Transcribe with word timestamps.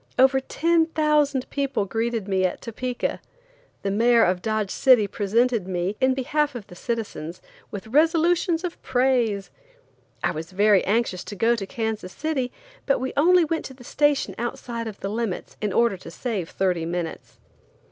Over 0.17 0.39
ten 0.39 0.87
thousand 0.87 1.47
people 1.51 1.85
greeted 1.85 2.27
me 2.27 2.43
at 2.43 2.59
Topeka. 2.59 3.21
The 3.83 3.91
mayor 3.91 4.23
of 4.23 4.41
Dodge 4.41 4.71
City 4.71 5.05
presented 5.05 5.67
me, 5.67 5.95
in 6.01 6.15
behalf 6.15 6.55
of 6.55 6.65
the 6.65 6.73
citizens, 6.75 7.39
with 7.69 7.85
resolutions 7.85 8.63
of 8.63 8.81
praise. 8.81 9.51
I 10.23 10.31
was 10.31 10.53
very 10.53 10.83
anxious 10.85 11.23
to 11.25 11.35
go 11.35 11.55
to 11.55 11.67
Kansas 11.67 12.13
City, 12.13 12.51
but 12.87 12.99
we 12.99 13.13
only 13.15 13.45
went 13.45 13.63
to 13.65 13.75
the 13.75 13.83
station 13.83 14.33
outside 14.39 14.87
of 14.87 14.99
the 15.01 15.09
limits, 15.09 15.55
in 15.61 15.71
order 15.71 15.97
to 15.97 16.09
save 16.09 16.49
thirty 16.49 16.87
minutes. 16.87 17.37